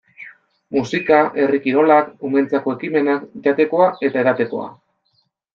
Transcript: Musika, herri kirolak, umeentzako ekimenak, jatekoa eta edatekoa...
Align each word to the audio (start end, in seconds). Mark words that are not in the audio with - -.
Musika, 0.75 1.19
herri 1.43 1.59
kirolak, 1.67 2.09
umeentzako 2.29 2.75
ekimenak, 2.79 3.31
jatekoa 3.49 3.91
eta 4.09 4.25
edatekoa... 4.27 4.71